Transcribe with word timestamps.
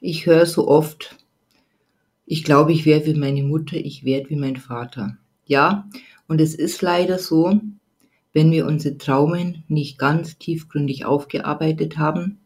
Ich 0.00 0.24
höre 0.24 0.46
so 0.46 0.66
oft, 0.66 1.18
ich 2.24 2.42
glaube, 2.42 2.72
ich 2.72 2.86
werde 2.86 3.06
wie 3.06 3.18
meine 3.18 3.42
Mutter, 3.42 3.76
ich 3.76 4.04
werde 4.04 4.30
wie 4.30 4.36
mein 4.36 4.56
Vater. 4.56 5.18
Ja, 5.46 5.88
und 6.26 6.40
es 6.40 6.54
ist 6.54 6.80
leider 6.80 7.18
so, 7.18 7.60
wenn 8.32 8.50
wir 8.50 8.66
unsere 8.66 8.96
Traumen 8.96 9.64
nicht 9.68 9.98
ganz 9.98 10.38
tiefgründig 10.38 11.04
aufgearbeitet 11.04 11.98
haben 11.98 12.38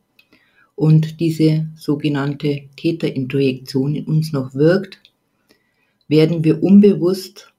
und 0.74 1.20
diese 1.20 1.68
sogenannte 1.76 2.62
Täterintrojektion 2.76 3.94
in 3.94 4.06
uns 4.06 4.32
noch 4.32 4.54
wirkt, 4.54 5.00
werden 6.08 6.42
wir 6.42 6.62
unbewusst 6.62 7.52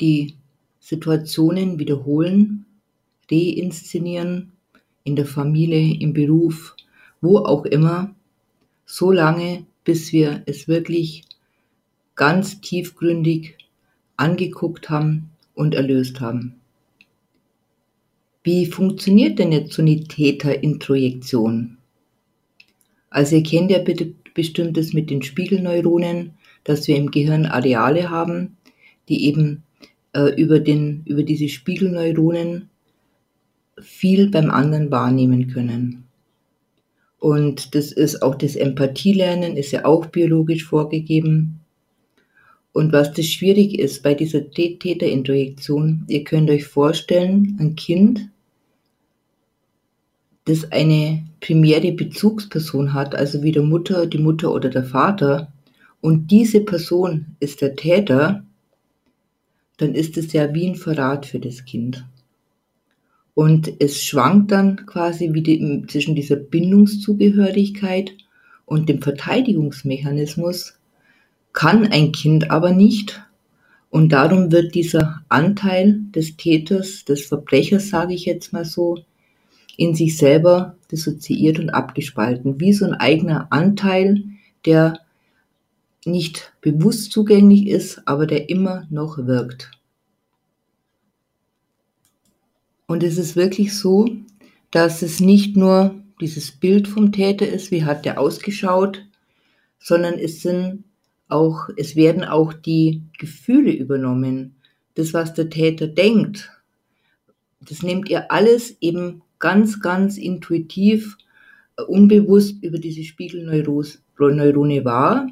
die 0.00 0.34
Situationen 0.80 1.78
wiederholen, 1.78 2.66
reinszenieren, 3.30 4.52
in 5.04 5.16
der 5.16 5.26
Familie, 5.26 6.00
im 6.00 6.14
Beruf, 6.14 6.74
wo 7.20 7.38
auch 7.38 7.64
immer, 7.64 8.13
so 8.94 9.10
lange, 9.10 9.66
bis 9.82 10.12
wir 10.12 10.44
es 10.46 10.68
wirklich 10.68 11.24
ganz 12.14 12.60
tiefgründig 12.60 13.56
angeguckt 14.16 14.88
haben 14.88 15.30
und 15.56 15.74
erlöst 15.74 16.20
haben. 16.20 16.60
Wie 18.44 18.66
funktioniert 18.66 19.40
denn 19.40 19.50
jetzt 19.50 19.72
so 19.72 19.82
eine 19.82 20.04
Täterintrojektion? 20.04 21.78
Also 23.10 23.34
ihr 23.34 23.42
kennt 23.42 23.72
ja 23.72 23.80
bestimmt 24.32 24.76
das 24.76 24.92
mit 24.92 25.10
den 25.10 25.22
Spiegelneuronen, 25.22 26.34
dass 26.62 26.86
wir 26.86 26.96
im 26.96 27.10
Gehirn 27.10 27.46
Areale 27.46 28.10
haben, 28.10 28.58
die 29.08 29.26
eben 29.26 29.64
äh, 30.12 30.40
über, 30.40 30.60
den, 30.60 31.02
über 31.04 31.24
diese 31.24 31.48
Spiegelneuronen 31.48 32.70
viel 33.80 34.30
beim 34.30 34.50
anderen 34.50 34.92
wahrnehmen 34.92 35.48
können. 35.48 36.04
Und 37.24 37.74
das 37.74 37.90
ist 37.90 38.20
auch 38.20 38.34
das 38.34 38.54
Empathielernen, 38.54 39.56
ist 39.56 39.70
ja 39.72 39.86
auch 39.86 40.04
biologisch 40.04 40.62
vorgegeben. 40.62 41.60
Und 42.74 42.92
was 42.92 43.14
das 43.14 43.24
schwierig 43.28 43.78
ist 43.78 44.02
bei 44.02 44.12
dieser 44.12 44.50
Täterintrojektion, 44.50 46.04
ihr 46.06 46.22
könnt 46.22 46.50
euch 46.50 46.66
vorstellen, 46.66 47.56
ein 47.58 47.76
Kind, 47.76 48.28
das 50.44 50.70
eine 50.70 51.24
primäre 51.40 51.92
Bezugsperson 51.92 52.92
hat, 52.92 53.14
also 53.14 53.42
wie 53.42 53.52
der 53.52 53.62
Mutter, 53.62 54.06
die 54.06 54.18
Mutter 54.18 54.52
oder 54.52 54.68
der 54.68 54.84
Vater, 54.84 55.50
und 56.02 56.30
diese 56.30 56.60
Person 56.60 57.36
ist 57.40 57.62
der 57.62 57.74
Täter, 57.74 58.44
dann 59.78 59.94
ist 59.94 60.18
es 60.18 60.34
ja 60.34 60.52
wie 60.52 60.68
ein 60.68 60.74
Verrat 60.74 61.24
für 61.24 61.38
das 61.38 61.64
Kind. 61.64 62.04
Und 63.34 63.72
es 63.80 64.04
schwankt 64.04 64.52
dann 64.52 64.86
quasi 64.86 65.34
wieder 65.34 65.88
zwischen 65.88 66.14
dieser 66.14 66.36
Bindungszugehörigkeit 66.36 68.14
und 68.64 68.88
dem 68.88 69.02
Verteidigungsmechanismus, 69.02 70.78
kann 71.52 71.86
ein 71.86 72.12
Kind 72.12 72.50
aber 72.50 72.72
nicht. 72.72 73.22
Und 73.90 74.12
darum 74.12 74.50
wird 74.50 74.74
dieser 74.74 75.22
Anteil 75.28 76.00
des 76.14 76.36
Täters, 76.36 77.04
des 77.04 77.26
Verbrechers, 77.26 77.88
sage 77.88 78.14
ich 78.14 78.24
jetzt 78.24 78.52
mal 78.52 78.64
so, 78.64 78.98
in 79.76 79.94
sich 79.94 80.16
selber 80.16 80.76
dissoziiert 80.90 81.58
und 81.58 81.70
abgespalten, 81.70 82.60
wie 82.60 82.72
so 82.72 82.84
ein 82.84 82.94
eigener 82.94 83.48
Anteil, 83.50 84.24
der 84.64 85.00
nicht 86.04 86.52
bewusst 86.60 87.12
zugänglich 87.12 87.66
ist, 87.66 88.02
aber 88.06 88.26
der 88.26 88.48
immer 88.48 88.86
noch 88.90 89.18
wirkt. 89.18 89.70
Und 92.94 93.02
es 93.02 93.18
ist 93.18 93.34
wirklich 93.34 93.76
so, 93.76 94.08
dass 94.70 95.02
es 95.02 95.18
nicht 95.18 95.56
nur 95.56 95.96
dieses 96.20 96.52
Bild 96.52 96.86
vom 96.86 97.10
Täter 97.10 97.44
ist, 97.48 97.72
wie 97.72 97.82
hat 97.82 98.04
der 98.04 98.20
ausgeschaut, 98.20 99.04
sondern 99.80 100.14
es 100.14 100.42
sind 100.42 100.84
auch, 101.26 101.70
es 101.76 101.96
werden 101.96 102.22
auch 102.22 102.52
die 102.52 103.02
Gefühle 103.18 103.72
übernommen. 103.72 104.54
Das, 104.94 105.12
was 105.12 105.34
der 105.34 105.50
Täter 105.50 105.88
denkt, 105.88 106.52
das 107.60 107.82
nehmt 107.82 108.08
ihr 108.10 108.30
alles 108.30 108.76
eben 108.80 109.22
ganz, 109.40 109.80
ganz 109.80 110.16
intuitiv, 110.16 111.18
unbewusst 111.88 112.62
über 112.62 112.78
diese 112.78 113.02
Spiegelneurone 113.02 114.84
wahr. 114.84 115.26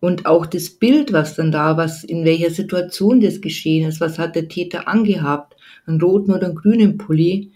Und 0.00 0.26
auch 0.26 0.46
das 0.46 0.70
Bild, 0.70 1.12
was 1.12 1.34
dann 1.34 1.50
da, 1.50 1.76
was 1.76 2.04
in 2.04 2.24
welcher 2.24 2.50
Situation 2.50 3.20
das 3.20 3.40
geschehen 3.40 3.88
ist, 3.88 4.00
was 4.00 4.18
hat 4.18 4.36
der 4.36 4.48
Täter 4.48 4.88
angehabt, 4.88 5.56
einen 5.86 6.00
roten 6.00 6.32
oder 6.32 6.46
einen 6.46 6.54
grünen 6.54 6.98
Pulli. 6.98 7.52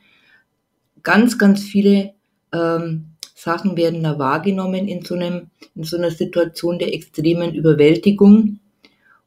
Ganz, 1.03 1.39
ganz 1.39 1.63
viele 1.63 2.15
ähm, 2.53 3.07
Sachen 3.35 3.77
werden 3.77 4.03
da 4.03 4.19
wahrgenommen 4.19 4.89
in 4.89 5.05
so, 5.05 5.15
einem, 5.15 5.49
in 5.75 5.85
so 5.85 5.97
einer 5.97 6.11
Situation 6.11 6.79
der 6.79 6.95
extremen 6.95 7.55
Überwältigung. 7.55 8.59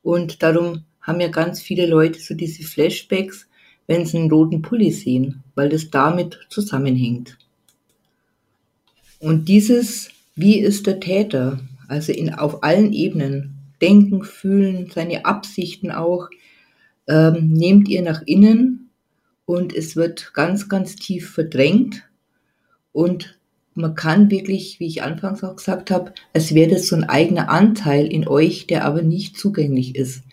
Und 0.02 0.44
darum 0.44 0.84
haben 1.02 1.20
ja 1.20 1.30
ganz 1.30 1.62
viele 1.62 1.86
Leute 1.86 2.20
so 2.20 2.34
diese 2.34 2.64
Flashbacks, 2.64 3.48
wenn 3.88 4.06
sie 4.06 4.18
einen 4.18 4.32
roten 4.32 4.62
Pulli 4.62 4.92
sehen, 4.92 5.44
weil 5.56 5.70
das 5.70 5.90
damit 5.90 6.40
zusammenhängt. 6.50 7.38
Und 9.20 9.48
dieses, 9.48 10.10
wie 10.36 10.60
ist 10.60 10.88
der 10.88 11.00
Täter? 11.00 11.60
Also 11.88 12.12
in, 12.12 12.34
auf 12.34 12.64
allen 12.64 12.94
Ebenen, 12.94 13.56
denken, 13.82 14.24
fühlen, 14.24 14.90
seine 14.94 15.26
Absichten 15.26 15.92
auch, 15.92 16.30
ähm, 17.08 17.50
nehmt 17.52 17.90
ihr 17.90 18.02
nach 18.02 18.22
innen 18.26 18.90
und 19.46 19.76
es 19.76 19.96
wird 19.96 20.34
ganz, 20.34 20.70
ganz 20.70 20.96
tief 20.96 21.32
verdrängt. 21.32 22.04
Und 22.94 23.38
man 23.76 23.96
kann 23.96 24.30
wirklich, 24.32 24.80
wie 24.80 24.88
ich 24.88 25.04
anfangs 25.04 25.44
auch 25.44 25.56
gesagt 25.56 25.92
habe, 25.92 26.14
es 26.32 26.54
wäre 26.54 26.72
das 26.72 26.88
so 26.88 26.96
ein 26.96 27.04
eigener 27.04 27.50
Anteil 27.50 28.06
in 28.06 28.28
euch, 28.28 28.68
der 28.68 28.86
aber 28.86 29.02
nicht 29.02 29.38
zugänglich 29.38 29.96
ist. 29.96 30.24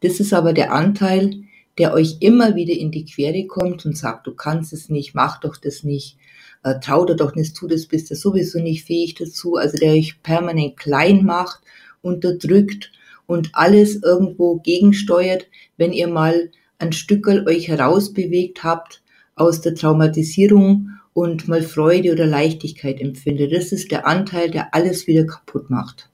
Das 0.00 0.20
ist 0.20 0.32
aber 0.32 0.52
der 0.52 0.72
Anteil, 0.72 1.42
der 1.78 1.94
euch 1.94 2.18
immer 2.20 2.54
wieder 2.54 2.74
in 2.74 2.90
die 2.90 3.04
Quere 3.04 3.46
kommt 3.46 3.86
und 3.86 3.96
sagt, 3.96 4.26
du 4.26 4.34
kannst 4.34 4.72
es 4.72 4.88
nicht, 4.88 5.14
mach 5.14 5.40
doch 5.40 5.56
das 5.56 5.82
nicht, 5.82 6.18
äh, 6.62 6.78
trau 6.80 7.04
dir 7.04 7.16
doch 7.16 7.34
nicht 7.34 7.56
zu, 7.56 7.66
das 7.66 7.86
bist 7.86 8.10
du 8.10 8.14
sowieso 8.14 8.60
nicht 8.60 8.84
fähig 8.84 9.14
dazu, 9.14 9.56
also 9.56 9.78
der 9.78 9.92
euch 9.92 10.22
permanent 10.22 10.76
klein 10.76 11.24
macht, 11.24 11.60
unterdrückt 12.02 12.92
und 13.26 13.50
alles 13.52 14.02
irgendwo 14.02 14.56
gegensteuert, 14.56 15.46
wenn 15.76 15.92
ihr 15.92 16.08
mal 16.08 16.50
ein 16.78 16.92
Stückel 16.92 17.46
euch 17.46 17.68
herausbewegt 17.68 18.64
habt 18.64 19.02
aus 19.36 19.60
der 19.60 19.74
Traumatisierung 19.74 20.90
und 21.12 21.48
mal 21.48 21.62
Freude 21.62 22.12
oder 22.12 22.26
Leichtigkeit 22.26 23.00
empfindet. 23.00 23.52
Das 23.52 23.72
ist 23.72 23.90
der 23.90 24.06
Anteil, 24.06 24.50
der 24.50 24.74
alles 24.74 25.06
wieder 25.06 25.26
kaputt 25.26 25.70
macht. 25.70 26.08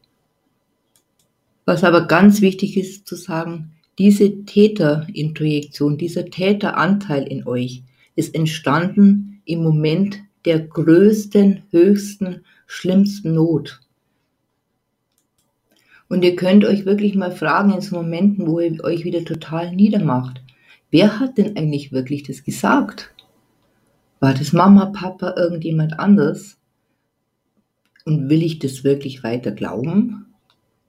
Was 1.65 1.85
aber 1.85 2.07
ganz 2.07 2.41
wichtig 2.41 2.77
ist 2.77 3.07
zu 3.07 3.17
sagen, 3.17 3.73
diese 3.99 4.45
Täterintrojektion, 4.45 5.99
dieser 5.99 6.27
Täteranteil 6.27 7.27
in 7.27 7.47
euch 7.47 7.83
ist 8.15 8.35
entstanden 8.35 9.43
im 9.45 9.63
Moment 9.63 10.21
der 10.47 10.61
größten, 10.61 11.65
höchsten, 11.71 12.45
schlimmsten 12.67 13.35
Not. 13.35 13.81
Und 16.09 16.23
ihr 16.23 16.37
könnt 16.37 16.65
euch 16.65 16.87
wirklich 16.87 17.17
mal 17.17 17.33
fragen 17.33 17.73
in 17.73 17.81
so 17.81 17.97
Momenten, 17.97 18.47
wo 18.47 18.61
ihr 18.61 18.83
euch 18.85 19.05
wieder 19.05 19.25
total 19.25 19.75
niedermacht. 19.75 20.41
Wer 20.91 21.19
hat 21.19 21.37
denn 21.37 21.57
eigentlich 21.57 21.91
wirklich 21.91 22.23
das 22.23 22.45
gesagt? 22.45 23.13
War 24.21 24.33
das 24.33 24.53
Mama, 24.53 24.87
Papa, 24.87 25.35
irgendjemand 25.37 25.99
anders? 25.99 26.59
Und 28.05 28.31
will 28.31 28.43
ich 28.43 28.61
das 28.61 28.85
wirklich 28.85 29.25
weiter 29.25 29.51
glauben? 29.51 30.27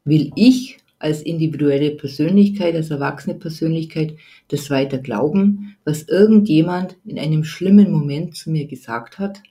Will 0.05 0.31
ich 0.35 0.77
als 0.99 1.21
individuelle 1.21 1.91
Persönlichkeit, 1.91 2.75
als 2.75 2.89
erwachsene 2.89 3.35
Persönlichkeit 3.35 4.15
das 4.47 4.69
weiter 4.69 4.97
glauben, 4.97 5.75
was 5.83 6.03
irgendjemand 6.03 6.97
in 7.05 7.19
einem 7.19 7.43
schlimmen 7.43 7.91
Moment 7.91 8.35
zu 8.35 8.49
mir 8.49 8.65
gesagt 8.65 9.19
hat? 9.19 9.41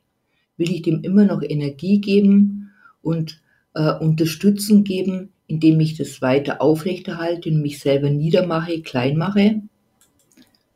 Will 0.56 0.70
ich 0.70 0.82
dem 0.82 1.02
immer 1.02 1.24
noch 1.24 1.42
Energie 1.42 2.00
geben 2.00 2.70
und 3.02 3.40
äh, 3.74 3.93
Unterstützung 3.93 4.84
geben, 4.84 5.31
indem 5.46 5.78
ich 5.81 5.96
das 5.96 6.20
weiter 6.22 6.60
aufrechterhalte 6.60 7.50
und 7.50 7.62
mich 7.62 7.78
selber 7.78 8.10
niedermache, 8.10 8.82
klein 8.82 9.16
mache? 9.16 9.62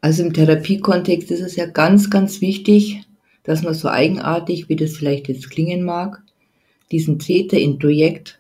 Also 0.01 0.23
im 0.23 0.33
Therapiekontext 0.33 1.31
ist 1.31 1.41
es 1.41 1.57
ja 1.57 1.67
ganz, 1.67 2.11
ganz 2.11 2.41
wichtig, 2.41 3.03
dass 3.43 3.63
man 3.63 3.75
so 3.75 3.89
eigenartig, 3.89 4.69
wie 4.69 4.77
das 4.77 4.97
vielleicht 4.97 5.29
jetzt 5.29 5.51
klingen 5.51 5.83
mag, 5.83 6.23
diesen 6.91 7.19
Täter 7.19 7.59
in 7.59 7.79
Projekt 7.79 8.40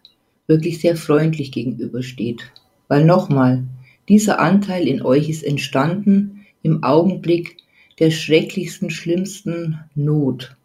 wirklich 0.50 0.80
sehr 0.80 0.96
freundlich 0.96 1.52
gegenübersteht. 1.52 2.52
Weil 2.88 3.04
nochmal, 3.04 3.64
dieser 4.08 4.40
Anteil 4.40 4.86
in 4.86 5.00
euch 5.00 5.30
ist 5.30 5.44
entstanden 5.44 6.44
im 6.62 6.82
Augenblick 6.82 7.56
der 8.00 8.10
schrecklichsten, 8.10 8.90
schlimmsten 8.90 9.78
Not. 9.94 10.56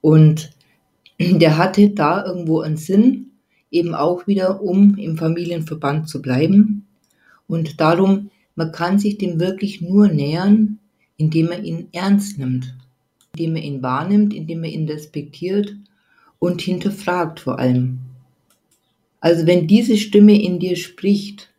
Und 0.00 0.52
der 1.18 1.58
hatte 1.58 1.90
da 1.90 2.24
irgendwo 2.24 2.60
einen 2.60 2.76
Sinn, 2.76 3.26
eben 3.70 3.94
auch 3.94 4.26
wieder, 4.26 4.62
um 4.62 4.96
im 4.96 5.18
Familienverband 5.18 6.08
zu 6.08 6.22
bleiben. 6.22 6.86
Und 7.46 7.80
darum 7.80 8.30
man 8.54 8.72
kann 8.72 8.98
sich 8.98 9.16
dem 9.16 9.40
wirklich 9.40 9.80
nur 9.80 10.08
nähern, 10.08 10.78
indem 11.16 11.46
man 11.46 11.64
ihn 11.64 11.88
ernst 11.92 12.38
nimmt, 12.38 12.76
indem 13.32 13.54
man 13.54 13.62
ihn 13.62 13.82
wahrnimmt, 13.82 14.34
indem 14.34 14.60
man 14.60 14.70
ihn 14.70 14.86
respektiert 14.86 15.74
und 16.38 16.60
hinterfragt 16.60 17.40
vor 17.40 17.58
allem. 17.58 17.98
Also 19.20 19.46
wenn 19.46 19.66
diese 19.66 19.96
Stimme 19.98 20.40
in 20.40 20.58
dir 20.58 20.76
spricht, 20.76 21.50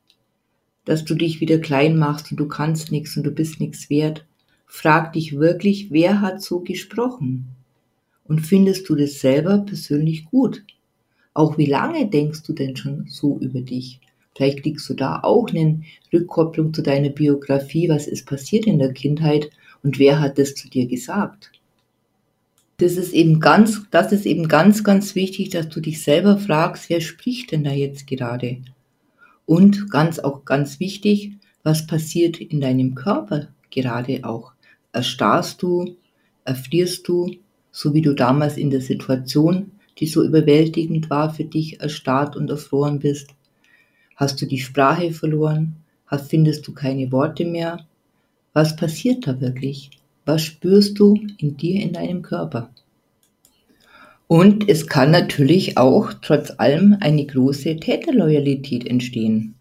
dass 0.86 1.06
du 1.06 1.14
dich 1.14 1.42
wieder 1.42 1.60
klein 1.60 1.98
machst 1.98 2.32
und 2.32 2.38
du 2.38 2.48
kannst 2.48 2.92
nichts 2.92 3.16
und 3.16 3.24
du 3.24 3.32
bist 3.32 3.60
nichts 3.60 3.90
wert, 3.90 4.26
frag 4.66 5.14
dich 5.14 5.38
wirklich, 5.38 5.92
wer 5.92 6.22
hat 6.22 6.42
so 6.42 6.62
gesprochen? 6.62 7.48
Und 8.26 8.40
findest 8.40 8.90
du 8.90 8.96
das 8.96 9.20
selber 9.20 9.60
persönlich 9.60 10.26
gut? 10.26 10.64
Auch 11.34 11.58
wie 11.58 11.66
lange 11.66 12.10
denkst 12.10 12.44
du 12.44 12.54
denn 12.54 12.76
schon 12.76 13.06
so 13.08 13.38
über 13.40 13.62
dich? 13.62 14.00
Vielleicht 14.36 14.64
kriegst 14.64 14.90
du 14.90 14.94
da 14.94 15.20
auch 15.22 15.50
eine 15.50 15.82
Rückkopplung 16.12 16.74
zu 16.74 16.82
deiner 16.82 17.10
Biografie. 17.10 17.90
Was 17.90 18.08
ist 18.08 18.26
passiert 18.26 18.66
in 18.66 18.80
der 18.80 18.94
Kindheit 18.94 19.50
und 19.84 20.00
wer 20.00 20.20
hat 20.20 20.38
das 20.38 20.56
zu 20.56 20.70
dir 20.70 20.88
gesagt? 20.88 21.52
Das 22.82 22.98
ist 22.98 23.14
eben 23.14 23.40
ganz, 23.40 23.84
das 23.92 24.12
ist 24.12 24.26
eben 24.26 24.48
ganz, 24.48 24.84
ganz 24.84 25.14
wichtig, 25.14 25.52
dass 25.52 25.70
du 25.70 25.82
dich 25.82 26.02
selber 26.02 26.40
fragst, 26.40 26.90
wer 26.90 27.00
spricht 27.00 27.52
denn 27.52 27.64
da 27.64 27.70
jetzt 27.70 28.08
gerade? 28.08 28.58
Und 29.46 29.92
ganz, 29.92 30.18
auch 30.18 30.46
ganz 30.46 30.80
wichtig, 30.80 31.34
was 31.62 31.86
passiert 31.86 32.42
in 32.42 32.60
deinem 32.60 32.96
Körper 32.96 33.50
gerade 33.70 34.22
auch? 34.24 34.54
Erstarrst 34.94 35.62
du? 35.62 35.96
Erfrierst 36.44 37.08
du? 37.08 37.30
So 37.72 37.94
wie 37.94 38.02
du 38.02 38.16
damals 38.16 38.58
in 38.58 38.72
der 38.72 38.82
Situation, 38.82 39.74
die 40.00 40.08
so 40.08 40.24
überwältigend 40.24 41.12
war 41.12 41.32
für 41.32 41.46
dich, 41.46 41.82
erstarrt 41.82 42.36
und 42.36 42.50
erfroren 42.50 42.98
bist? 42.98 43.30
Hast 44.16 44.42
du 44.42 44.48
die 44.48 44.58
Sprache 44.58 45.12
verloren? 45.12 45.76
Findest 46.28 46.68
du 46.68 46.74
keine 46.74 47.12
Worte 47.12 47.46
mehr? 47.46 47.86
Was 48.54 48.76
passiert 48.76 49.28
da 49.28 49.40
wirklich? 49.40 50.01
Was 50.26 50.44
spürst 50.44 51.00
du 51.00 51.20
in 51.38 51.58
dir, 51.58 51.82
in 51.82 51.94
deinem 51.94 52.22
Körper? 52.22 52.70
Und 54.28 54.70
es 54.70 54.88
kann 54.88 55.12
natürlich 55.12 55.78
auch 55.78 56.14
trotz 56.22 56.54
allem 56.58 56.96
eine 57.02 57.26
große 57.26 57.78
Täterloyalität 57.78 58.88
entstehen. 58.88 59.56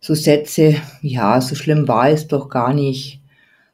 So 0.00 0.14
Sätze, 0.14 0.76
ja, 1.02 1.40
so 1.40 1.54
schlimm 1.54 1.86
war 1.86 2.10
es 2.10 2.26
doch 2.26 2.48
gar 2.48 2.74
nicht. 2.74 3.20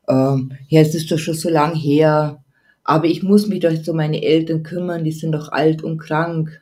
Ähm, 0.09 0.53
ja, 0.69 0.81
es 0.81 0.95
ist 0.95 1.11
doch 1.11 1.19
schon 1.19 1.35
so 1.35 1.49
lang 1.49 1.75
her. 1.75 2.43
Aber 2.83 3.06
ich 3.06 3.23
muss 3.23 3.47
mich 3.47 3.61
doch 3.61 3.73
so 3.75 3.95
meine 3.95 4.23
Eltern 4.23 4.62
kümmern, 4.62 5.05
die 5.05 5.12
sind 5.12 5.33
doch 5.33 5.51
alt 5.51 5.83
und 5.83 5.97
krank. 5.99 6.61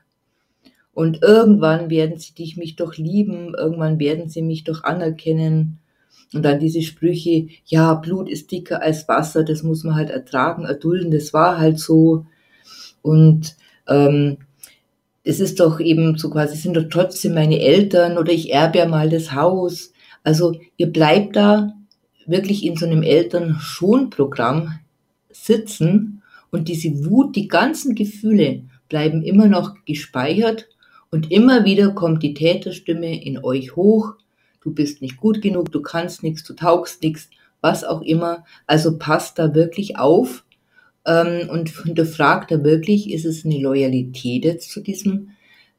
Und 0.95 1.23
irgendwann 1.23 1.91
werden 1.91 2.19
sie 2.19 2.35
dich 2.35 2.57
mich 2.57 2.77
doch 2.77 2.97
lieben, 2.97 3.55
irgendwann 3.57 3.99
werden 3.99 4.29
sie 4.29 4.43
mich 4.43 4.63
doch 4.63 4.85
anerkennen. 4.85 5.81
Und 6.35 6.43
dann 6.43 6.59
diese 6.59 6.83
Sprüche, 6.83 7.49
ja, 7.67 7.95
Blut 7.95 8.29
ist 8.29 8.51
dicker 8.51 8.83
als 8.83 9.07
Wasser, 9.09 9.45
das 9.45 9.63
muss 9.63 9.85
man 9.85 9.95
halt 9.95 10.11
ertragen, 10.11 10.65
erdulden, 10.65 11.11
das 11.11 11.35
war 11.35 11.59
halt 11.59 11.79
so. 11.79 12.27
Und 13.03 13.57
ähm, 13.87 14.39
es 15.25 15.41
ist 15.41 15.61
doch 15.61 15.79
eben 15.81 16.17
so 16.17 16.31
quasi, 16.31 16.57
sind 16.57 16.77
doch 16.77 16.89
trotzdem 16.91 17.35
meine 17.35 17.61
Eltern 17.61 18.19
oder 18.19 18.33
ich 18.33 18.53
erbe 18.53 18.79
ja 18.79 18.87
mal 18.87 19.09
das 19.09 19.33
Haus. 19.33 19.93
Also 20.25 20.59
ihr 20.77 20.93
bleibt 20.93 21.37
da 21.37 21.75
wirklich 22.27 22.65
in 22.65 22.77
so 22.77 22.87
einem 22.87 23.03
Eltern-Schon-Programm 23.03 24.79
sitzen 25.31 26.23
und 26.51 26.69
diese 26.69 27.05
Wut, 27.07 27.37
die 27.37 27.49
ganzen 27.49 27.95
Gefühle 27.95 28.63
bleiben 28.89 29.23
immer 29.23 29.47
noch 29.47 29.75
gespeichert 29.85 30.69
und 31.11 31.31
immer 31.31 31.65
wieder 31.65 31.91
kommt 31.91 32.23
die 32.23 32.35
Täterstimme 32.35 33.23
in 33.23 33.43
euch 33.43 33.77
hoch. 33.77 34.15
Du 34.63 34.73
bist 34.73 35.03
nicht 35.03 35.17
gut 35.17 35.43
genug, 35.43 35.73
du 35.73 35.83
kannst 35.83 36.23
nichts, 36.23 36.45
du 36.45 36.55
taugst 36.55 37.03
nichts, 37.03 37.29
was 37.61 37.85
auch 37.85 38.03
immer. 38.03 38.45
Also 38.67 38.99
passt 38.99 39.39
da 39.39 39.55
wirklich 39.55 39.99
auf 39.99 40.45
ähm, 41.05 41.49
und 41.51 41.69
hinterfragt 41.69 42.51
da 42.51 42.63
wirklich, 42.63 43.11
ist 43.11 43.25
es 43.25 43.45
eine 43.45 43.59
Loyalität 43.59 44.45
jetzt 44.45 44.71
zu 44.71 44.81
diesem 44.81 45.31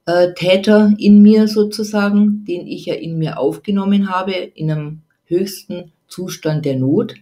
äh, 0.05 0.33
Täter 0.33 0.93
in 0.97 1.21
mir 1.21 1.47
sozusagen, 1.47 2.43
den 2.45 2.67
ich 2.67 2.85
ja 2.85 2.95
in 2.95 3.17
mir 3.17 3.39
aufgenommen 3.39 4.09
habe, 4.09 4.33
in 4.33 4.69
einem 4.69 5.01
höchsten 5.25 5.91
Zustand 6.07 6.65
der 6.65 6.75
Not 6.75 7.15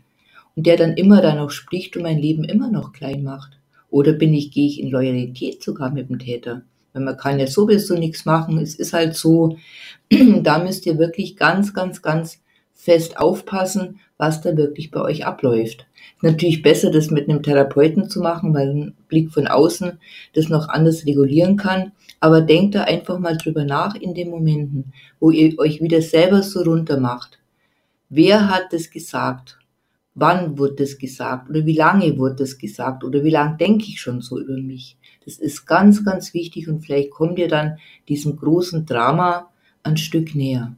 und 0.55 0.65
der 0.65 0.77
dann 0.77 0.97
immer 0.97 1.21
da 1.21 1.35
noch 1.35 1.51
spricht 1.51 1.95
und 1.95 2.03
mein 2.03 2.17
Leben 2.17 2.43
immer 2.43 2.71
noch 2.71 2.91
klein 2.91 3.23
macht. 3.23 3.59
Oder 3.89 4.13
bin 4.13 4.33
ich, 4.33 4.51
gehe 4.51 4.67
ich 4.67 4.79
in 4.79 4.89
Loyalität 4.89 5.61
sogar 5.61 5.91
mit 5.91 6.09
dem 6.09 6.17
Täter? 6.17 6.63
Weil 6.93 7.03
man 7.03 7.17
kann 7.17 7.39
ja 7.39 7.47
sowieso 7.47 7.95
nichts 7.95 8.25
machen. 8.25 8.57
Es 8.57 8.75
ist 8.75 8.93
halt 8.93 9.15
so, 9.15 9.57
da 10.41 10.59
müsst 10.63 10.85
ihr 10.85 10.97
wirklich 10.97 11.37
ganz, 11.37 11.73
ganz, 11.73 12.01
ganz 12.01 12.41
fest 12.73 13.17
aufpassen, 13.17 13.99
was 14.17 14.41
da 14.41 14.57
wirklich 14.57 14.91
bei 14.91 15.01
euch 15.01 15.25
abläuft. 15.25 15.85
Natürlich 16.21 16.61
besser, 16.61 16.91
das 16.91 17.09
mit 17.09 17.29
einem 17.29 17.43
Therapeuten 17.43 18.09
zu 18.09 18.21
machen, 18.21 18.53
weil 18.53 18.69
ein 18.69 18.93
Blick 19.07 19.31
von 19.31 19.47
außen 19.47 19.99
das 20.33 20.49
noch 20.49 20.69
anders 20.69 21.05
regulieren 21.05 21.57
kann. 21.57 21.91
Aber 22.19 22.41
denkt 22.41 22.75
da 22.75 22.83
einfach 22.83 23.17
mal 23.17 23.37
drüber 23.37 23.65
nach 23.65 23.95
in 23.95 24.13
den 24.13 24.29
Momenten, 24.29 24.93
wo 25.19 25.31
ihr 25.31 25.57
euch 25.57 25.81
wieder 25.81 26.01
selber 26.01 26.43
so 26.43 26.61
runter 26.61 26.99
macht. 26.99 27.39
Wer 28.09 28.49
hat 28.49 28.73
das 28.73 28.91
gesagt? 28.91 29.57
Wann 30.21 30.59
wurde 30.59 30.75
das 30.75 30.99
gesagt? 30.99 31.49
Oder 31.49 31.65
wie 31.65 31.75
lange 31.75 32.15
wurde 32.15 32.35
das 32.35 32.59
gesagt? 32.59 33.03
Oder 33.03 33.23
wie 33.23 33.31
lange 33.31 33.57
denke 33.57 33.85
ich 33.85 33.99
schon 33.99 34.21
so 34.21 34.39
über 34.39 34.55
mich? 34.55 34.95
Das 35.25 35.39
ist 35.39 35.65
ganz, 35.65 36.05
ganz 36.05 36.35
wichtig 36.35 36.69
und 36.69 36.81
vielleicht 36.81 37.09
kommt 37.09 37.39
ihr 37.39 37.47
dann 37.47 37.79
diesem 38.07 38.35
großen 38.35 38.85
Drama 38.85 39.49
ein 39.81 39.97
Stück 39.97 40.35
näher. 40.35 40.75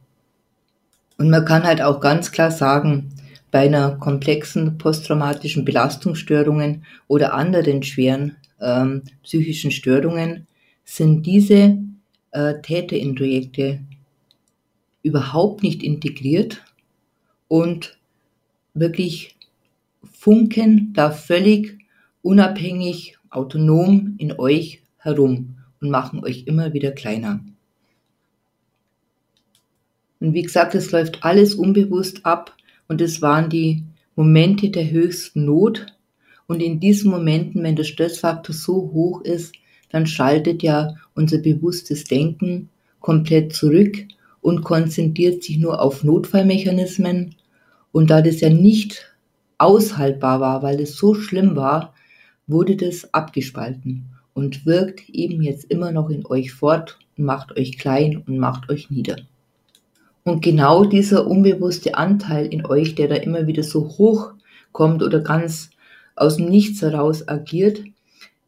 Und 1.18 1.30
man 1.30 1.44
kann 1.44 1.64
halt 1.64 1.82
auch 1.82 2.00
ganz 2.00 2.32
klar 2.32 2.52
sagen, 2.52 3.10
bei 3.52 3.66
einer 3.66 3.98
komplexen 3.98 4.78
posttraumatischen 4.78 5.66
Belastungsstörungen 5.66 6.86
oder 7.10 7.34
anderen 7.34 7.84
schweren 7.84 8.38
ähm, 8.62 9.02
psychischen 9.24 9.72
Störungen 9.72 10.48
sind 10.86 11.26
diese 11.26 11.80
äh, 12.32 12.62
Täterintrojekte 12.62 13.80
überhaupt 15.02 15.64
nicht 15.64 15.84
integriert 15.84 16.64
und 17.50 17.98
wirklich 18.74 19.36
funken 20.12 20.94
da 20.94 21.12
völlig 21.12 21.78
unabhängig 22.22 23.18
autonom 23.30 24.16
in 24.18 24.38
euch 24.40 24.82
herum 24.98 25.58
und 25.82 25.90
machen 25.90 26.24
euch 26.24 26.46
immer 26.46 26.74
wieder 26.74 26.92
kleiner. 26.92 27.44
Und 30.20 30.34
wie 30.34 30.42
gesagt, 30.42 30.74
es 30.74 30.92
läuft 30.92 31.24
alles 31.24 31.56
unbewusst 31.56 32.26
ab 32.26 32.56
und 32.88 33.02
es 33.02 33.22
waren 33.22 33.50
die 33.50 33.84
Momente 34.16 34.70
der 34.70 34.90
höchsten 34.90 35.46
Not. 35.46 35.88
Und 36.48 36.62
in 36.62 36.80
diesen 36.80 37.12
Momenten, 37.12 37.64
wenn 37.64 37.76
der 37.76 37.84
Stressfaktor 37.84 38.56
so 38.56 38.92
hoch 38.94 39.22
ist, 39.22 39.54
dann 39.90 40.08
schaltet 40.08 40.64
ja 40.64 40.96
unser 41.14 41.40
bewusstes 41.40 42.06
Denken 42.06 42.70
komplett 43.00 43.54
zurück 43.54 43.98
und 44.42 44.64
konzentriert 44.64 45.44
sich 45.44 45.58
nur 45.58 45.82
auf 45.82 46.04
Notfallmechanismen. 46.04 47.36
Und 47.94 48.10
da 48.10 48.22
das 48.22 48.42
ja 48.42 48.50
nicht 48.50 49.16
aushaltbar 49.60 50.42
war, 50.42 50.64
weil 50.64 50.82
es 50.82 50.98
so 50.98 51.14
schlimm 51.14 51.56
war, 51.56 51.94
wurde 52.48 52.76
das 52.76 53.14
abgespalten 53.14 54.06
und 54.34 54.66
wirkt 54.66 55.10
eben 55.10 55.42
jetzt 55.42 55.66
immer 55.66 55.92
noch 55.92 56.10
in 56.10 56.26
euch 56.26 56.52
fort 56.52 56.98
und 57.18 57.24
macht 57.24 57.56
euch 57.56 57.78
klein 57.78 58.18
und 58.28 58.38
macht 58.40 58.70
euch 58.70 58.90
nieder. 58.90 59.16
Und 60.24 60.42
genau 60.42 60.86
dieser 60.86 61.28
unbewusste 61.28 61.96
Anteil 61.96 62.48
in 62.48 62.66
euch, 62.66 62.96
der 62.96 63.08
da 63.08 63.16
immer 63.16 63.46
wieder 63.46 63.64
so 63.64 63.88
hoch 63.98 64.34
kommt 64.72 65.04
oder 65.04 65.20
ganz 65.20 65.70
aus 66.16 66.38
dem 66.38 66.50
Nichts 66.50 66.82
heraus 66.82 67.28
agiert, 67.28 67.84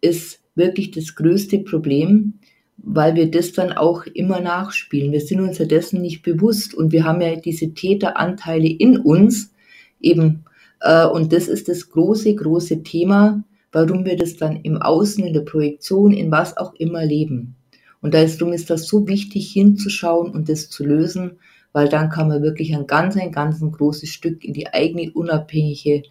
ist 0.02 0.40
wirklich 0.56 0.92
das 0.92 1.16
größte 1.16 1.60
Problem, 1.60 2.40
weil 2.78 3.16
wir 3.16 3.32
das 3.32 3.54
dann 3.54 3.74
auch 3.74 4.06
immer 4.06 4.42
nachspielen. 4.42 5.12
Wir 5.12 5.22
sind 5.22 5.42
uns 5.42 5.58
ja 5.58 5.66
dessen 5.66 6.02
nicht 6.02 6.22
bewusst 6.22 6.74
und 6.74 6.92
wir 6.92 7.04
haben 7.04 7.22
ja 7.22 7.36
diese 7.36 7.74
Täteranteile 7.74 8.68
in 8.68 8.98
uns 8.98 9.54
eben. 10.00 10.46
Äh, 10.82 11.06
und 11.06 11.34
das 11.34 11.48
ist 11.48 11.68
das 11.68 11.90
große, 11.90 12.36
große 12.36 12.84
Thema, 12.84 13.44
warum 13.72 14.06
wir 14.06 14.18
das 14.18 14.38
dann 14.38 14.58
im 14.62 14.78
Außen, 14.78 15.26
in 15.26 15.34
der 15.34 15.42
Projektion, 15.42 16.14
in 16.14 16.32
was 16.32 16.58
auch 16.58 16.74
immer 16.76 17.06
leben. 17.06 17.56
Und 18.02 18.14
darum 18.14 18.54
ist 18.54 18.70
das 18.70 18.88
so 18.88 19.08
wichtig 19.08 19.52
hinzuschauen 19.52 20.32
und 20.32 20.48
das 20.48 20.70
zu 20.70 20.86
lösen, 20.86 21.40
weil 21.74 21.90
dann 21.90 22.10
kann 22.10 22.28
man 22.28 22.44
wirklich 22.44 22.76
ein 22.76 22.88
ganz, 22.88 23.18
ein 23.18 23.32
ganz 23.32 23.62
ein 23.62 23.72
großes 23.72 24.10
Stück 24.10 24.46
in 24.46 24.54
die 24.54 24.68
eigene 24.68 25.12
unabhängige, 25.12 26.04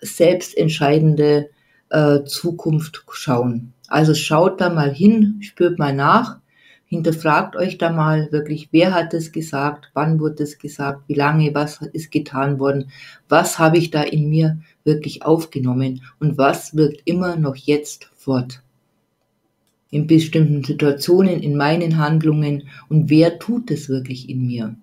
selbstentscheidende 0.00 1.50
äh, 1.90 2.24
Zukunft 2.24 3.04
schauen. 3.10 3.72
Also 3.88 4.14
schaut 4.14 4.60
da 4.60 4.70
mal 4.70 4.92
hin, 4.92 5.38
spürt 5.40 5.78
mal 5.78 5.94
nach, 5.94 6.38
hinterfragt 6.86 7.56
euch 7.56 7.78
da 7.78 7.90
mal 7.90 8.30
wirklich, 8.32 8.68
wer 8.72 8.94
hat 8.94 9.12
es 9.14 9.32
gesagt, 9.32 9.90
wann 9.94 10.20
wurde 10.20 10.42
es 10.42 10.58
gesagt, 10.58 11.02
wie 11.08 11.14
lange, 11.14 11.54
was 11.54 11.80
ist 11.92 12.10
getan 12.10 12.58
worden, 12.58 12.90
was 13.28 13.58
habe 13.58 13.78
ich 13.78 13.90
da 13.90 14.02
in 14.02 14.28
mir 14.28 14.58
wirklich 14.84 15.22
aufgenommen 15.22 16.02
und 16.20 16.38
was 16.38 16.76
wirkt 16.76 17.02
immer 17.04 17.36
noch 17.36 17.56
jetzt 17.56 18.10
fort. 18.14 18.62
In 19.90 20.06
bestimmten 20.06 20.64
Situationen, 20.64 21.40
in 21.40 21.56
meinen 21.56 21.98
Handlungen 21.98 22.68
und 22.88 23.08
wer 23.08 23.38
tut 23.38 23.70
es 23.70 23.88
wirklich 23.88 24.28
in 24.28 24.46
mir. 24.46 24.76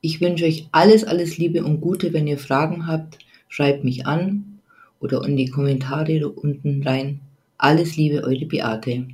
Ich 0.00 0.20
wünsche 0.20 0.44
euch 0.44 0.68
alles, 0.72 1.04
alles 1.04 1.38
Liebe 1.38 1.64
und 1.64 1.80
Gute. 1.80 2.12
Wenn 2.12 2.26
ihr 2.26 2.38
Fragen 2.38 2.86
habt, 2.86 3.18
schreibt 3.48 3.84
mich 3.84 4.06
an 4.06 4.53
oder 5.00 5.24
in 5.24 5.36
die 5.36 5.50
Kommentare 5.50 6.28
unten 6.28 6.82
rein. 6.82 7.20
Alles 7.58 7.96
Liebe, 7.96 8.24
eure 8.24 8.46
Beate. 8.46 9.06